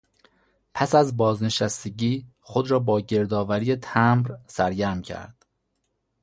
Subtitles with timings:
[0.73, 5.45] پس از بازنشستگی خود را با گردآوری تمبر سرگرم کرد.